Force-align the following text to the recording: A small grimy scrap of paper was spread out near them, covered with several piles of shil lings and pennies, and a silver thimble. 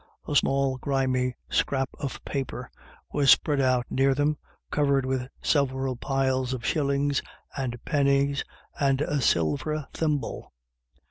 A 0.27 0.35
small 0.35 0.79
grimy 0.79 1.35
scrap 1.47 1.89
of 1.99 2.25
paper 2.25 2.71
was 3.13 3.29
spread 3.29 3.61
out 3.61 3.85
near 3.91 4.15
them, 4.15 4.39
covered 4.71 5.05
with 5.05 5.27
several 5.43 5.95
piles 5.95 6.53
of 6.53 6.63
shil 6.63 6.87
lings 6.87 7.21
and 7.55 7.77
pennies, 7.85 8.43
and 8.79 9.01
a 9.01 9.21
silver 9.21 9.87
thimble. 9.93 10.53